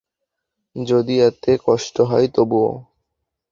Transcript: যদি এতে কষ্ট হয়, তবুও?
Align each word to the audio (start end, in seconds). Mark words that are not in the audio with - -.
যদি 0.75 1.15
এতে 1.19 1.51
কষ্ট 1.65 1.95
হয়, 2.01 2.27
তবুও? 2.35 2.71